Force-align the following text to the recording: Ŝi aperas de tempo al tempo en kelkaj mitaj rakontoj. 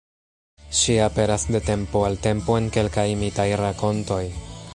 Ŝi 0.77 0.95
aperas 1.07 1.45
de 1.57 1.61
tempo 1.67 2.03
al 2.07 2.19
tempo 2.25 2.59
en 2.63 2.73
kelkaj 2.79 3.05
mitaj 3.23 3.47
rakontoj. 3.67 4.23